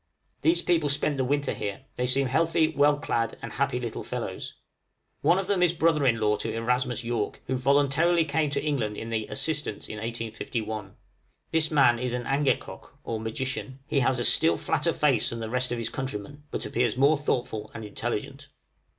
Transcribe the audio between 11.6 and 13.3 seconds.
man is an angekok, or